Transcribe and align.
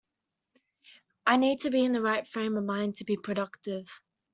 I 1.27 1.37
need 1.37 1.59
to 1.59 1.69
be 1.69 1.85
in 1.85 1.91
the 1.91 2.01
right 2.01 2.25
frame 2.25 2.57
of 2.57 2.63
mind 2.63 2.95
to 2.95 3.03
be 3.03 3.17
productive. 3.17 3.87